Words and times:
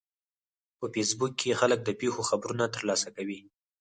په 0.79 0.85
فېسبوک 0.93 1.33
کې 1.41 1.57
خلک 1.59 1.79
د 1.83 1.89
پیښو 2.01 2.21
خبرونه 2.29 2.63
ترلاسه 2.75 3.07
کوي 3.17 3.39